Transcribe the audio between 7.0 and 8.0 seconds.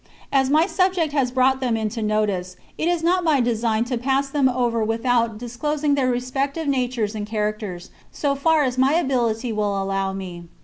and characters,